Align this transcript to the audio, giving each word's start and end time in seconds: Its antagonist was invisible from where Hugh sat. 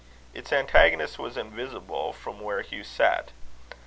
Its 0.33 0.51
antagonist 0.51 1.19
was 1.19 1.37
invisible 1.37 2.11
from 2.11 2.39
where 2.39 2.63
Hugh 2.63 2.83
sat. 2.83 3.29